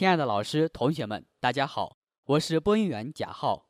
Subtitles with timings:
[0.00, 3.68] 亲爱的老师、同学们，大家好，我是播音员贾浩，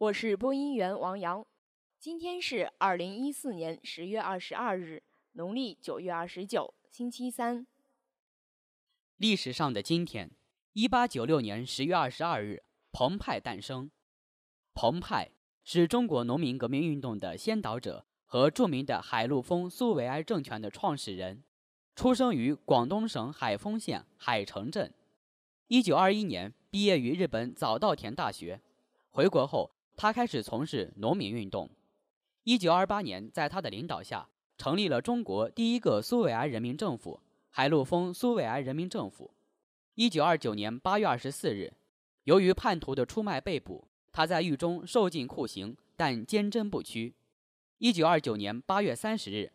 [0.00, 1.46] 我是播音员王洋。
[2.00, 5.04] 今天是二零一四年十月二十二日，
[5.34, 7.64] 农历九月二十九，星期三。
[9.18, 10.32] 历史上的今天，
[10.72, 13.88] 一八九六年十月二十二日，彭湃诞生。
[14.74, 15.30] 彭湃
[15.62, 21.44] 是中国农民革命运动的先导者和著名的海陆丰苏维埃政权的创始人，
[21.94, 24.92] 出生于广东省海丰县海城镇。
[25.68, 28.58] 一九二一年毕业于日本早稻田大学，
[29.10, 31.68] 回国后他开始从事农民运动。
[32.44, 37.20] 一九二八年，在他的领导下，成立了中国第一个苏维埃人民政府——
[37.52, 39.30] 海陆丰苏维埃人民政府。
[39.94, 41.74] 一九二九年八月二十四日，
[42.24, 47.14] 由于叛徒的出卖被捕，他在狱中受尽酷刑，但坚贞不屈。
[47.76, 49.52] 一九二九年八月三十日，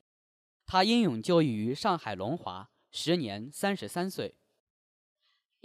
[0.67, 4.36] 他英勇就义于上海龙华，时年三十三岁。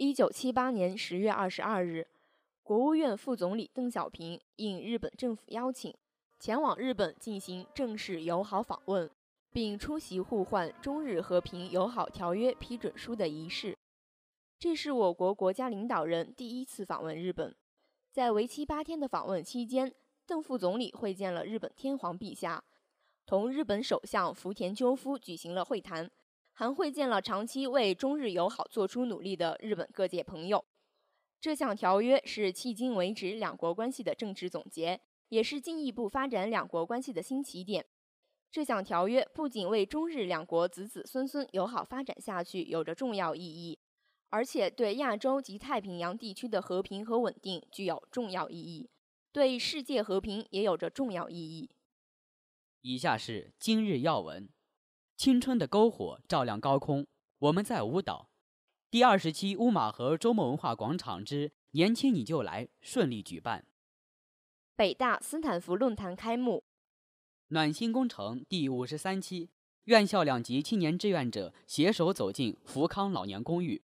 [0.00, 2.06] 一九七八年十月二十二日，
[2.62, 5.92] 国务院副总理邓小平应日本政府邀请，
[6.38, 9.10] 前往日本进行正式友好访问，
[9.50, 13.76] 并出席互换中日和平友好条约批准书的仪式。
[14.56, 17.52] 这是我国国家领导人第一次访问日本。
[18.12, 19.92] 在为期八天的访问期间，
[20.24, 22.62] 邓副总理会见了日本天皇陛下，
[23.26, 26.08] 同日本首相福田赳夫举行了会谈。
[26.58, 30.64] 还会见了长期为中日友好做出努力的日本各界朋友。
[31.40, 37.86] 这项条约是迄今为止两国关系的政治总结，也是进一步发展两国关系的新起点。
[38.50, 43.78] 这项条约不仅为中日两国子子孙孙友好发展下去有着重要意义，
[44.30, 48.90] 而且对亚洲及太平洋地区的和平和稳定具有重要意义，
[49.30, 51.70] 对世界和平也有着重要意义。
[52.80, 54.48] 以下是今日要闻。
[55.18, 57.04] 青春的篝火照亮高空，
[57.40, 58.30] 我们在舞蹈。
[58.88, 63.66] 第二十期乌马河周末文化广场之“年轻你就来”顺利举办。
[64.76, 66.62] 北大斯坦福论坛开幕。
[67.48, 69.50] 暖心工程第五十三期，
[69.86, 73.82] 院校两级青年志愿者携手走进福康老年公寓。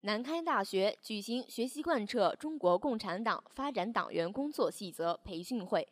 [0.00, 5.86] 南开大学举行学习贯彻中国共产党发展党员工作细则培训会。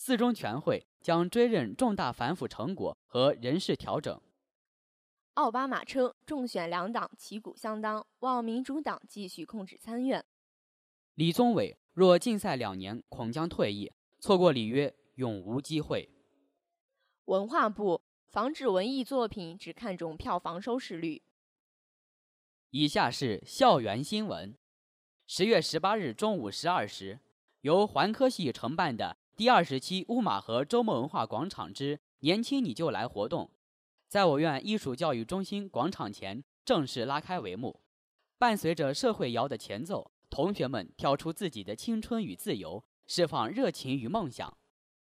[0.00, 4.22] 四中全会将追认重大反腐成果和人事调整。
[5.34, 10.24] 奥巴马称众选两党旗鼓相当，望民主党继续控制参院。
[11.14, 16.08] 李宗伟若禁赛两年，恐将退役，错过里约永无机会。
[17.24, 21.20] 文化部防止文艺作品只看重票房收视率。
[22.70, 24.56] 以下是校园新闻：
[25.26, 27.18] 十月十八日中午十二时，
[27.62, 29.17] 由环科系承办的。
[29.38, 33.52] 第二十期乌马河周末文化广场之“年轻你就来”活动，
[34.08, 37.80] 在我院艺术教育中心广场前正式拉开帷幕。
[38.36, 44.58] 伴随着社会摇的前奏，同学们跳出自己的青春与自由，释放热情与梦想。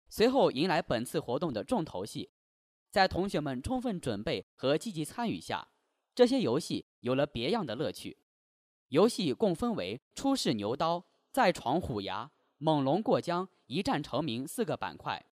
[0.08, 2.30] 随后迎来本次活动的重头戏，
[2.92, 5.66] 在同学们充分准备和积极参与下，
[6.14, 8.18] 这些游戏有了别样的乐趣。
[8.90, 12.30] 游戏共分为“出世牛刀”“再闯虎牙”。
[12.64, 15.26] 猛龙过江、一战成名四个板块，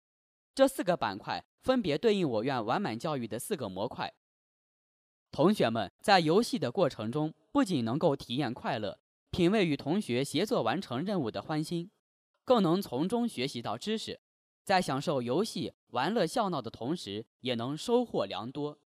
[0.55, 4.11] 这四个板块分别对应我院完满教育的四个模块。
[5.29, 11.91] 同学们在游戏的过程中，不仅能够体验快乐、品味与同学协作完成任务的欢欣，
[12.43, 14.19] 更能从中学习到知识，
[14.63, 18.79] 在享受游戏、玩乐、笑闹的同时，也能收获良多。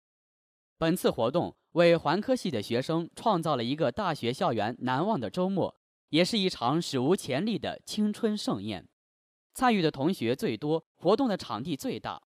[0.76, 5.76] 本次活动为环科系的学生创造了一个大学校园难忘的周末。
[6.12, 8.86] 也是一场史无前例的青春盛宴，
[9.54, 12.22] 参与的同学最多，活动的场地最大。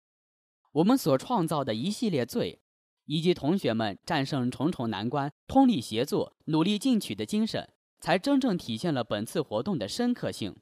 [0.72, 2.60] 我们所创造的一系列罪，
[3.06, 10.56] 以及同学们战胜重重难关、通力协作、努力进取的精神，才真正体现了本次活动的深刻性。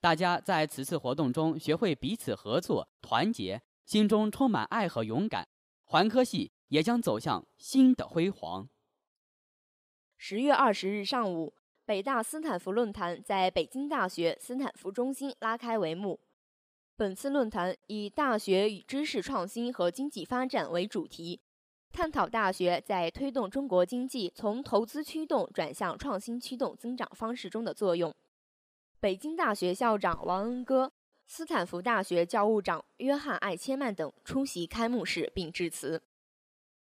[0.00, 5.46] 大家在此次活动中学会彼此合作、团结，心中充满爱和勇敢，
[5.84, 8.68] 环科系也将走向新的辉煌。
[10.16, 11.54] 十月二十日上午。
[11.88, 16.20] 北大斯坦福论坛在北京大学斯坦福中心拉开帷幕。
[16.96, 21.40] 本次论坛以“大学与知识创新和经济发展”为主题，
[21.90, 28.14] 探讨大学在推动中国经济从投资驱动转向创新驱动增长方式中的作用。
[29.00, 30.92] 北京大学校长王恩歌、
[31.26, 36.02] 斯坦福大学教务长约翰·艾切曼等出席开幕式并致辞。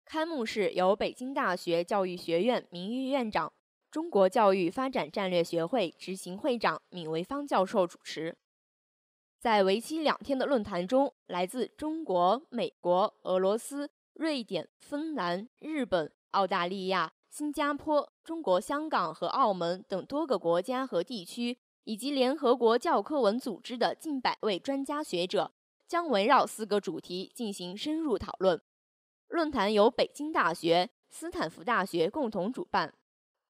[0.05, 3.51] 开幕式由北京大学教育学院名誉院长。
[3.93, 8.35] 中国教育发展战略学会执行会长闵维芳教授主持。
[9.39, 25.53] 在为期两天的论坛中，来自中国、美国、俄罗斯、瑞典、芬兰、日本、澳大利亚、新加坡、中国香港和澳门等多个国家和地区，以及联合国教科文组织的近百位专家学者，
[25.87, 28.59] 将围绕四个主题进行深入讨论。
[29.29, 32.95] 论坛由北京大学、斯坦福大学共同主办。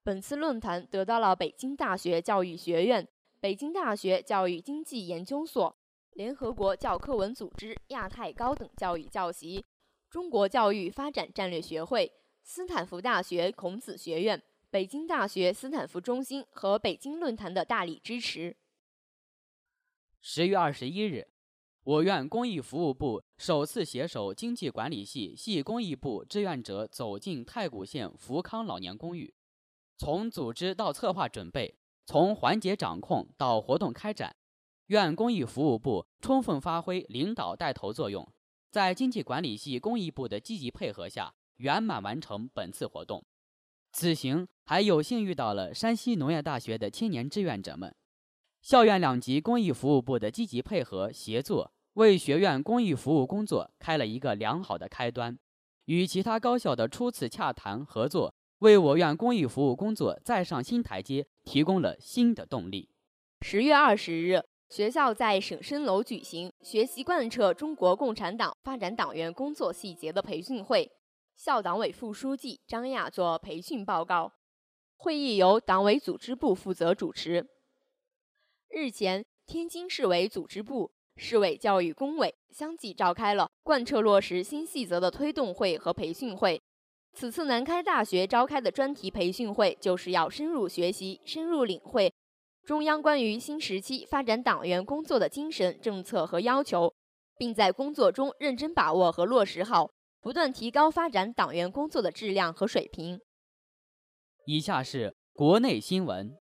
[0.05, 3.07] 本次论坛得到了北京大学教育学院、
[3.39, 5.77] 北京大学教育经济研究所、
[6.15, 9.65] 联合国教科文组织亚太高等教育教习、
[10.11, 12.13] 中国教育发展战略学会、
[12.43, 18.57] 斯坦福大学孔子学院、北京大学斯坦福中心和北京论坛的大力支持。
[20.21, 21.29] 十月二十一日，
[21.85, 29.33] 我院公益服务部首次携手经济管理系系公益部志愿者走进太谷县福康老年公寓。
[30.03, 31.77] 从组织到策划准备，
[32.07, 34.35] 从环节掌控到活动开展，
[34.87, 38.29] 院公益服务部充分发挥领导带头作用，
[38.69, 43.25] 在经济管理系公益部的积极配合下，圆满完成本次活动。
[43.93, 47.95] 此行还有幸遇到了山西农业大学的青年志愿者们，
[48.61, 55.39] 校院两级公益服务部的积极配合协作，为学院公益服务工作开了一个良好的开端，
[55.85, 58.35] 与其他高校的初次洽谈合作。
[58.63, 62.89] 为我院公益服务工作再上新台阶提供了新的动力。
[63.41, 70.89] 十月二十日，学校在省生楼举行学习贯彻中国共产党发展党员工作细节的培训会，
[71.35, 74.33] 校党委副书记张亚做培训报告。
[74.95, 77.45] 会议由党委组织部负责主持。
[78.69, 86.63] 日前，天津市委组织部、市委教育工委相继召开了贯彻落实新细则的推动会和培训会。
[87.15, 92.13] 此次南开大学召开的专题培训会，就是要深入学习、深入领会
[92.65, 96.93] 中央关于新时期发展党员工作的精神、政策和要求，
[97.37, 103.21] 并在工作中认真把握和落实好，不断提高发展党员工作的质量和水平。
[104.47, 106.37] 以下是国内新闻：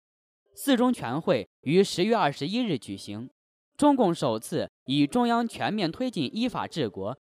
[0.56, 3.30] 四中全会于十月二十一日举行，
[3.76, 7.18] 中共首次以中央全面推进依法治国，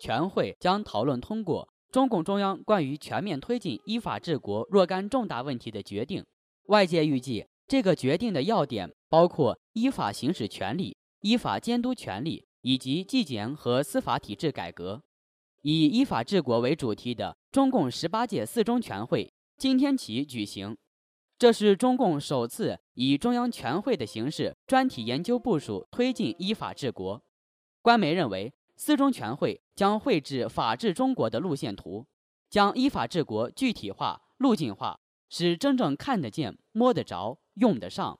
[0.00, 1.71] 全会将讨论通过。
[1.92, 6.24] 中共中央关于全面推进依法治国若干重大问题的决定，
[6.68, 15.02] 外界预计这个决定的要点包括依法行使权利、依法监督权利以及纪检和司法体制改革。
[15.60, 20.74] 以依法治国为主题的中共十八届四中全会今天起举行，
[21.38, 27.22] 这是中共首次以中央全会的形式专题研究部署推进依法治国。
[27.82, 28.54] 官媒认为。
[28.76, 32.06] 四中全会将绘制法治中国的路线图，
[32.50, 34.98] 将依法治国具体化、路径化，
[35.28, 38.18] 使真正看得见、摸得着、用得上。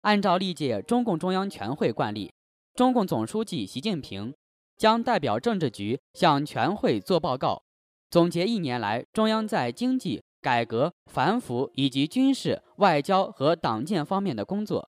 [0.00, 2.32] 按照历届中共中央全会惯例，
[2.74, 4.34] 中共总书记习近平
[4.76, 7.62] 将代表政治局向全会作报告，
[8.10, 14.90] 总结一年来中央在经济改革、反腐以及军事、外交和党建方面的工作，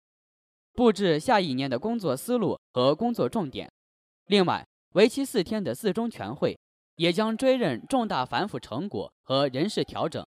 [0.72, 3.70] 布置下一年的工作思路和工作重点。
[4.26, 6.58] 另外，为期四天的四中全会，
[6.96, 10.26] 也将追认重大反腐成果和人事调整，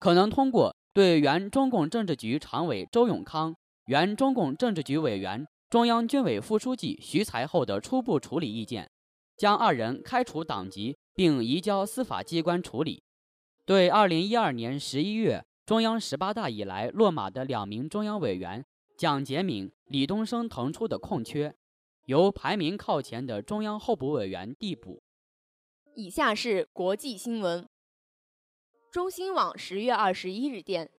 [0.00, 3.54] 可能通过对原中共政治局常委周永康、
[3.86, 8.90] 原中共政治局委员、中央军委副书记徐才厚的初步处理意见，
[9.36, 13.02] 将二人开除党籍并移交司法机关处理；
[13.64, 18.64] 对二零一二年十一月中央十八大以来落马的两名中央委员
[18.98, 21.54] 蒋洁敏、李东生腾出的空缺。
[22.06, 25.02] 由排名靠前的中央候补委员递补。
[25.94, 27.68] 以下是国际新闻。
[28.90, 30.90] 中新网十月二十一日电，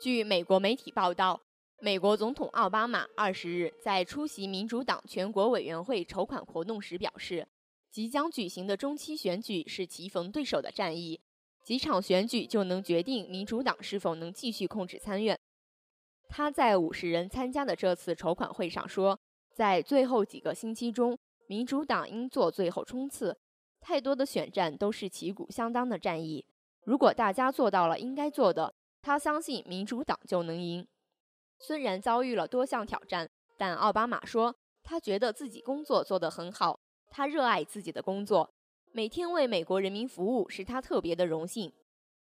[0.00, 1.42] 据美国媒体报道，
[1.80, 7.48] 美国总统奥巴马二十日在出席民主党全国委员会筹款活动时表示，
[7.90, 11.20] 即将举行的中期选举是棋逢对手的战役，
[11.64, 15.38] 几场选举就能决定民主党是否能继续控制参院。
[16.28, 19.18] 他在五十人参加的这次筹款会上说。
[19.54, 23.38] 在最后几个星期中，民主党应做最后冲刺。
[23.80, 26.44] 太多的选战都是旗鼓相当的战役。
[26.84, 30.86] 如果大家做到了应该做的，他相信民主党就能赢。
[31.58, 36.80] 虽然遭遇了多项挑战，但奥巴马说他觉得自己工作做得很好，
[37.10, 38.52] 他热爱自己的工作，
[38.90, 41.72] 每天为美国人民服务是他特别的荣幸。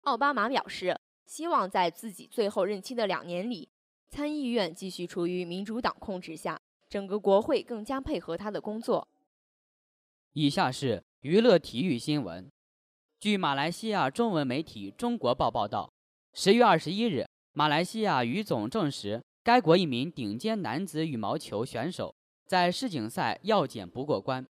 [0.01, 3.69] 奥巴马表示，希望在自己最后任期的两年里，
[4.09, 6.59] 参议院继续处于民主党控制下。
[6.89, 9.07] 整个国会更加配合他的工作。
[10.33, 12.49] 以下是娱乐体育新闻。
[13.19, 15.91] 据马来西亚中文媒体《中国报》报道，
[16.33, 22.13] 十月二十一日，马来西亚羽总证实，该国一名顶尖男子羽毛球选手
[22.45, 24.45] 在世锦赛药检不过关，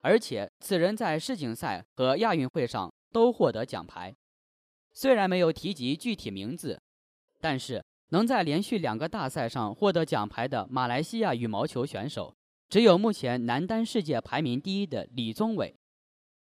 [0.00, 4.16] 而且此人在世锦赛和亚运会上都获得奖牌。
[4.92, 6.80] 虽然没有提及具体名字，
[7.40, 12.34] 但是能在连续两个大赛上获得奖牌的马来西亚羽毛球选手，
[12.68, 15.76] 只有目前男单世界排名第一的李宗伟。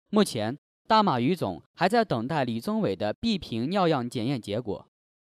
[0.09, 4.87] 目前，大马羽总还在等待李宗伟的 B 瓶尿样检验结果。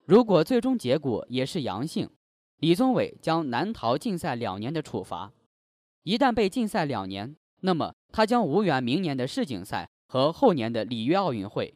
[0.06, 2.10] 如果最终结果也是阳性，
[2.58, 5.32] 李宗伟将难逃禁赛两年的处罚。
[6.04, 11.74] 一旦被禁赛两年，那么他将无缘明年的世锦赛和后年的里约奥运会。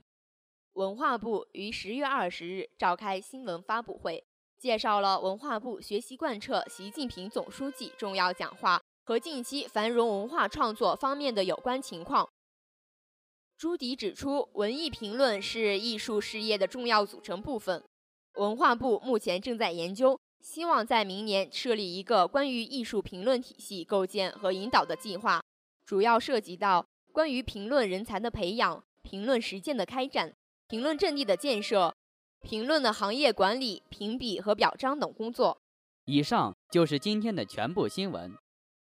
[0.73, 4.23] 文化部于十月二十日召开新闻发布会，
[4.61, 12.29] 介绍了文化部学习贯彻习近平总书记重要讲话和近期繁荣文化创作方面的有关情况。
[13.57, 17.83] 朱迪指出，文艺评论是艺术事业的重要组成部分。
[18.35, 25.41] 文化部目前正在研究，希望在明年设立一个关于艺术评论体系构建和引导的计划，
[25.83, 30.31] 主要涉及到关于评论人才的培养、评论实践的开展、
[30.67, 31.91] 评论阵地的建设、
[32.41, 35.61] 评论的行业管理、评比和表彰等工作。
[36.05, 38.33] 以上就是今天的全部新闻。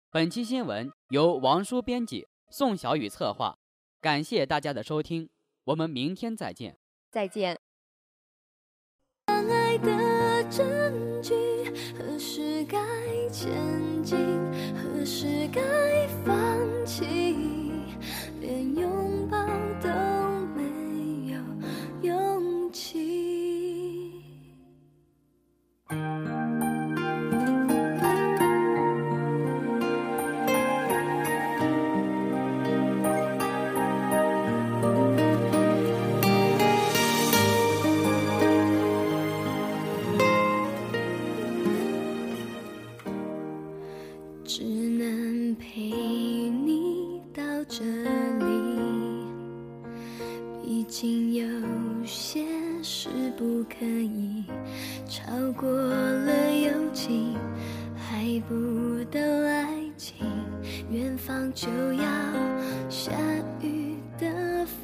[0.10, 3.58] 本期新闻由王叔编辑，宋小雨策划。
[4.02, 5.30] 感谢大家的收听，
[5.66, 6.78] 我们明天再见。
[7.12, 7.60] 再见。
[9.28, 11.34] 爱的证据，
[11.98, 12.80] 何时该
[13.30, 14.18] 前进，
[14.76, 17.39] 何时该放弃，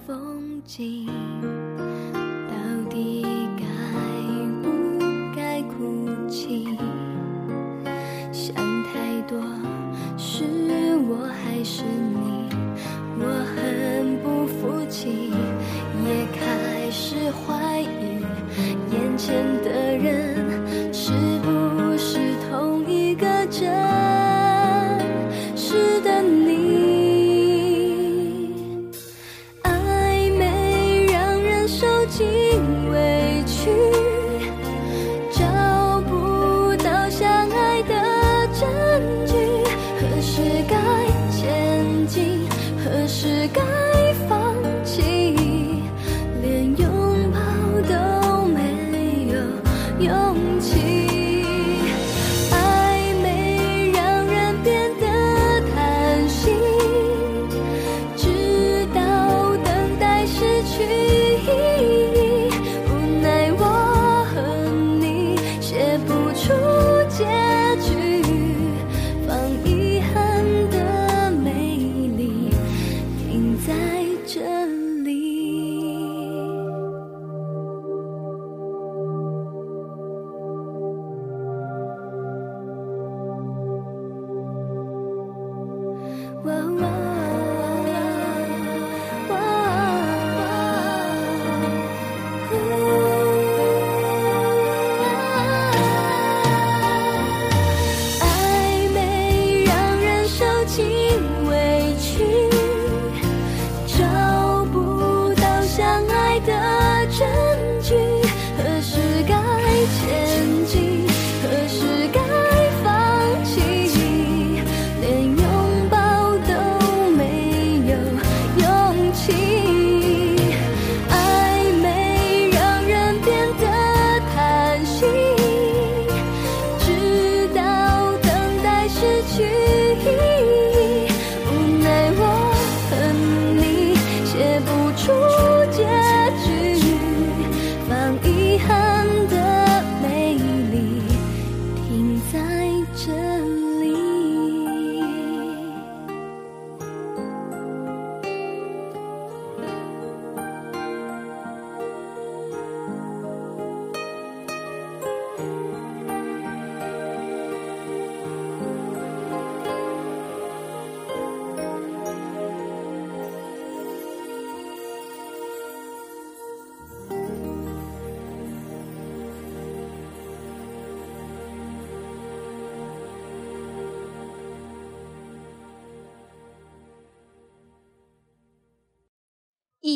[0.06, 1.08] 风景，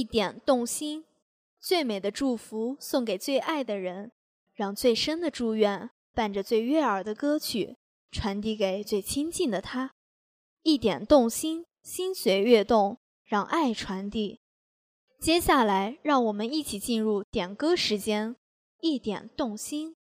[0.10, 1.06] 点动心，
[1.60, 4.12] 最美的祝福送给最爱的人，
[4.56, 7.78] 让最深的祝愿伴着最悦耳的歌曲
[8.12, 9.92] 传递给最亲近的他。
[10.64, 14.42] 一点动心，心随悦动，让爱传递。
[15.20, 18.36] 接下来，让我们一起进入点歌时间。
[18.82, 19.96] 一点动心。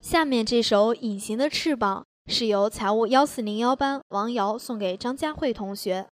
[0.00, 6.08] 下面这首《隐形的翅膀》是由财务幺四零幺班王瑶送给张佳慧同学。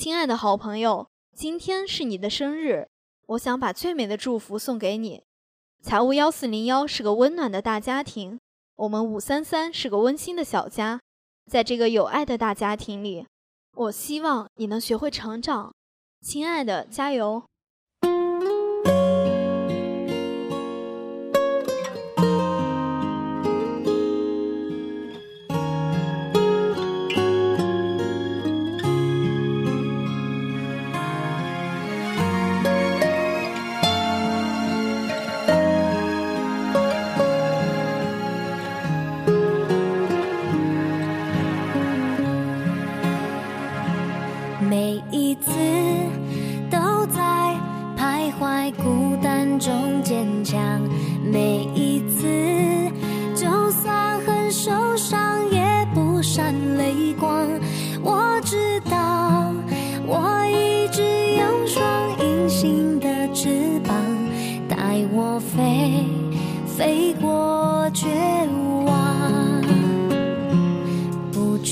[0.00, 2.86] 亲爱的好朋友，今天是你的生日，
[3.26, 5.24] 我想把最美的祝福送给你。
[5.82, 8.38] 财务幺四零幺是个温暖的大家庭，
[8.76, 11.00] 我们五三三是个温馨的小家，
[11.50, 13.26] 在这个有爱的大家庭里，
[13.72, 15.74] 我希望你能学会成长。
[16.20, 17.42] 亲爱的，加油！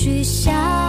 [0.07, 0.86] 雨下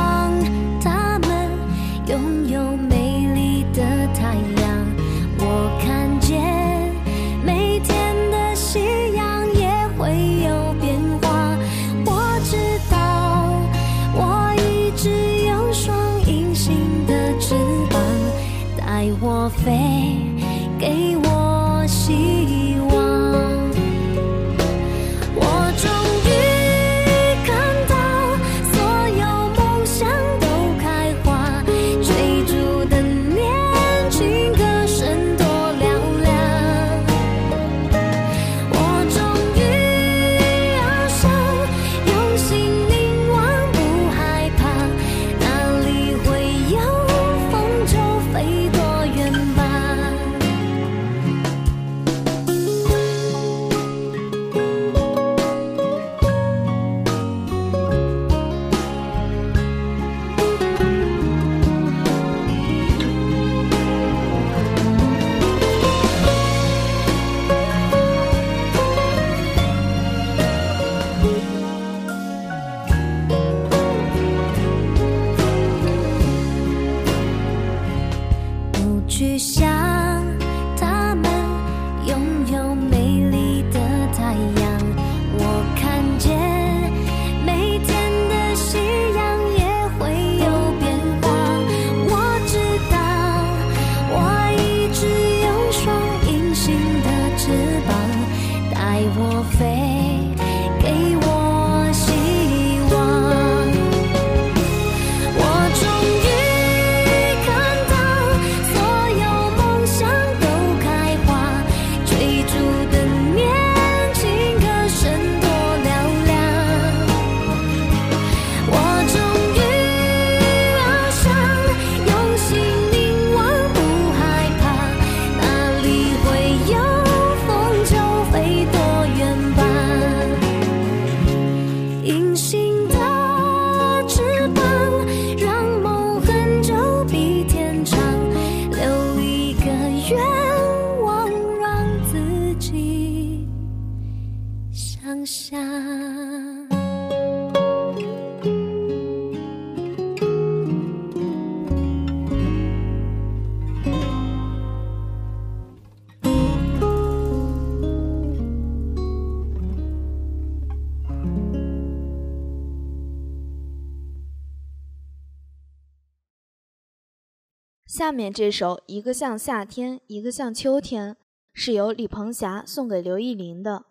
[168.08, 171.14] 下面这首一个像夏天，一个像秋天，
[171.52, 173.84] 是由李鹏霞送给刘奕霖的。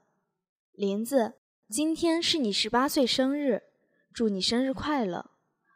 [0.72, 1.34] 林子，
[1.70, 3.62] 今天是你十八岁生日，
[4.12, 5.30] 祝你生日快乐！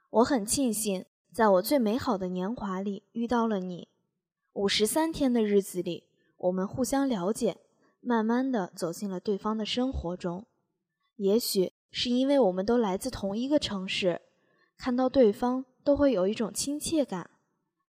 [0.09, 3.89] 我很庆幸，在我最美好的年华里遇到了你。
[4.53, 6.05] 五十三天的日子里，
[6.37, 7.57] 我们互相了解，
[7.99, 10.47] 慢慢的走进了对方的生活中。
[11.17, 14.19] 也许是因为我们都来自同一个城市，
[14.79, 17.29] 看到对方都会有一种亲切感。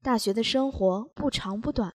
[0.01, 1.95] 大学的生活不长不短，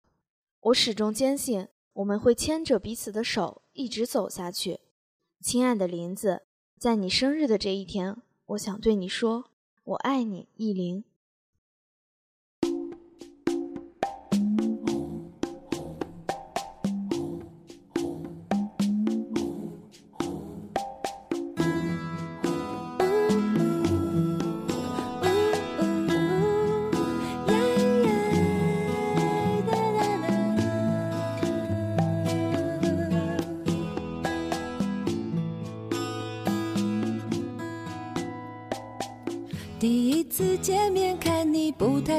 [0.59, 4.79] 我始终坚信我们会牵着彼此的手一直走下去。
[5.39, 6.43] 亲爱的林子，
[6.79, 9.51] 在你生日的这一天，我想对你说，
[9.83, 11.03] 我爱你，意林。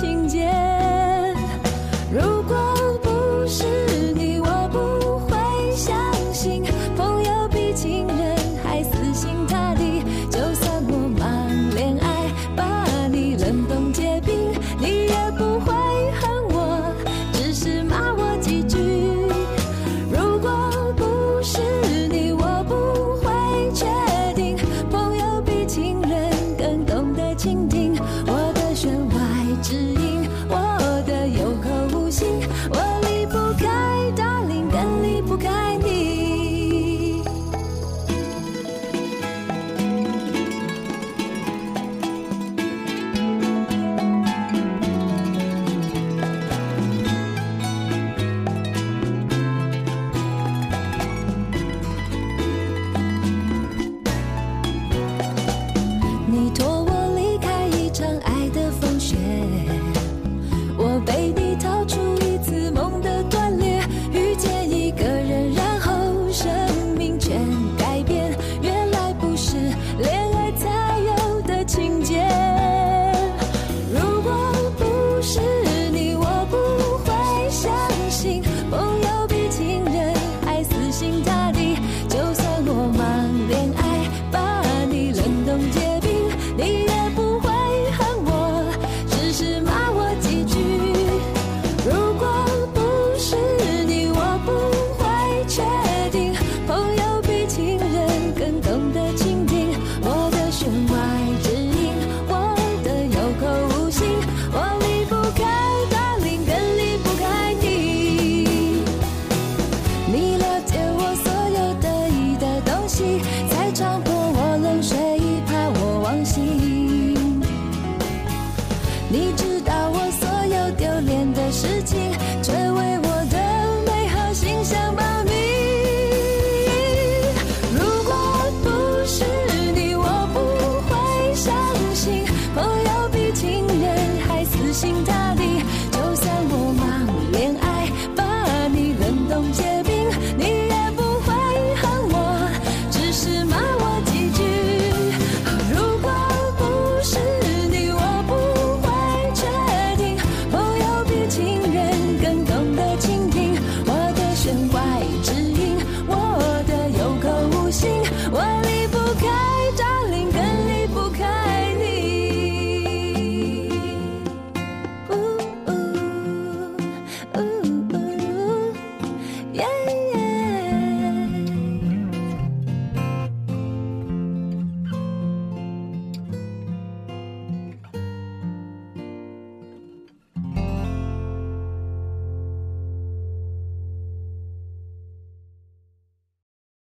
[0.00, 0.77] 情节。